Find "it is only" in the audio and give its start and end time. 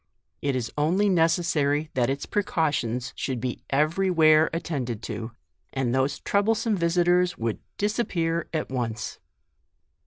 0.41-1.09